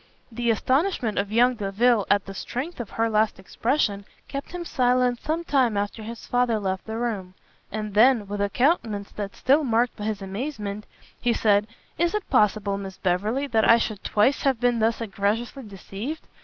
The 0.31 0.49
astonishment 0.49 1.19
of 1.19 1.31
young 1.31 1.53
Delvile 1.53 2.07
at 2.09 2.25
the 2.25 2.33
strength 2.33 2.79
of 2.79 2.89
her 2.89 3.07
last 3.07 3.37
expression 3.37 4.03
kept 4.27 4.51
him 4.51 4.65
silent 4.65 5.21
some 5.21 5.43
time 5.43 5.77
after 5.77 6.01
his 6.01 6.25
father 6.25 6.57
left 6.59 6.87
the 6.87 6.97
room; 6.97 7.35
and 7.71 7.93
then, 7.93 8.25
with 8.25 8.41
a 8.41 8.49
countenance 8.49 9.11
that 9.11 9.35
still 9.35 9.63
marked 9.63 9.99
his 9.99 10.19
amazement, 10.19 10.87
he 11.21 11.33
said 11.33 11.67
"Is 11.99 12.15
it 12.15 12.27
possible, 12.31 12.79
Miss 12.79 12.97
Beverley, 12.97 13.45
that 13.45 13.69
I 13.69 13.77
should 13.77 14.03
twice 14.03 14.41
have 14.41 14.59
been 14.59 14.79
thus 14.79 15.01
egregiously 15.01 15.67
deceived? 15.67 16.25